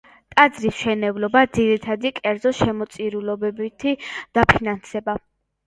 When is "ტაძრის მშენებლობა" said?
0.35-1.43